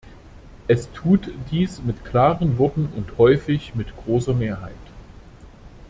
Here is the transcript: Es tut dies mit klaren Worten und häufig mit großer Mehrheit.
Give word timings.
Es 0.67 0.91
tut 0.93 1.29
dies 1.51 1.79
mit 1.83 2.03
klaren 2.03 2.57
Worten 2.57 2.89
und 2.95 3.19
häufig 3.19 3.75
mit 3.75 3.95
großer 3.97 4.33
Mehrheit. 4.33 4.73